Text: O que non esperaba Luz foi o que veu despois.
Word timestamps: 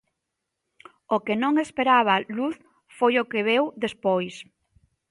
O 1.15 1.17
que 1.25 1.35
non 1.43 1.53
esperaba 1.65 2.23
Luz 2.37 2.55
foi 2.97 3.13
o 3.21 3.27
que 3.31 3.45
veu 3.49 3.63
despois. 3.83 4.35